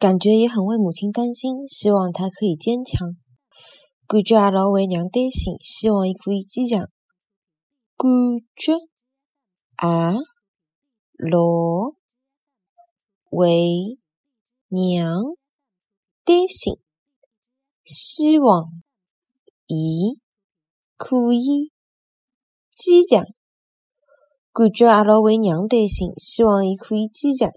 [0.00, 3.18] 感觉也很为母亲担心，希望她可以坚强。
[4.06, 6.86] 感觉也老为娘担心，希望伊可以坚强。
[7.92, 8.00] 感
[8.56, 11.44] 觉也老
[13.30, 13.76] 为
[14.70, 15.12] 娘
[16.24, 16.78] 担心，
[17.84, 18.72] 希望
[19.66, 20.16] 伊
[20.96, 21.70] 可以
[22.72, 23.22] 坚强。
[24.50, 27.52] 感觉也老为娘担心，希望伊可以坚强。